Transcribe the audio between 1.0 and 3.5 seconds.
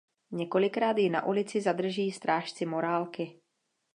na ulici zadrží strážci morálky.